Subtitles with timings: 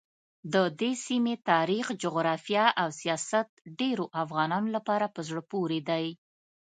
[0.53, 3.47] ددې سیمې تاریخ، جغرافیه او سیاست
[3.79, 6.05] ډېرو افغانانو لپاره په زړه پورې دي.